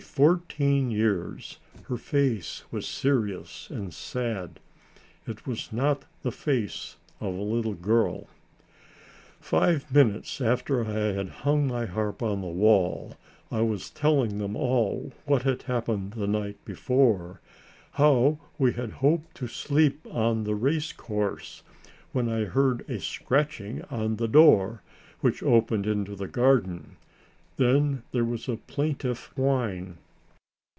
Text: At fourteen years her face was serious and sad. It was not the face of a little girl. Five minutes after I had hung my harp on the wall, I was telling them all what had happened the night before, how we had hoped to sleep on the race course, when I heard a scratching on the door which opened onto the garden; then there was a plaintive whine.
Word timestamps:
At 0.01 0.07
fourteen 0.15 0.91
years 0.91 1.57
her 1.85 1.95
face 1.95 2.65
was 2.69 2.85
serious 2.85 3.69
and 3.69 3.93
sad. 3.93 4.59
It 5.25 5.47
was 5.47 5.71
not 5.71 6.03
the 6.21 6.33
face 6.33 6.97
of 7.21 7.33
a 7.33 7.41
little 7.41 7.73
girl. 7.75 8.27
Five 9.39 9.89
minutes 9.93 10.41
after 10.41 10.85
I 10.85 11.13
had 11.13 11.29
hung 11.29 11.65
my 11.67 11.85
harp 11.85 12.21
on 12.21 12.41
the 12.41 12.47
wall, 12.47 13.15
I 13.49 13.61
was 13.61 13.89
telling 13.89 14.37
them 14.37 14.55
all 14.57 15.13
what 15.25 15.43
had 15.43 15.63
happened 15.63 16.11
the 16.13 16.27
night 16.27 16.57
before, 16.65 17.39
how 17.93 18.37
we 18.59 18.73
had 18.73 18.91
hoped 18.91 19.33
to 19.37 19.47
sleep 19.47 20.05
on 20.11 20.43
the 20.43 20.55
race 20.55 20.91
course, 20.91 21.63
when 22.11 22.27
I 22.27 22.43
heard 22.43 22.87
a 22.89 22.99
scratching 22.99 23.81
on 23.83 24.17
the 24.17 24.27
door 24.27 24.83
which 25.21 25.41
opened 25.41 25.87
onto 25.87 26.15
the 26.17 26.27
garden; 26.27 26.97
then 27.57 28.01
there 28.11 28.25
was 28.25 28.47
a 28.49 28.57
plaintive 28.57 29.31
whine. 29.35 29.97